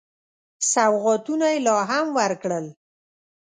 سوغاتونه 0.71 1.45
یې 1.53 1.59
لا 1.65 1.77
هم 1.89 2.05
ورکړل. 2.19 2.65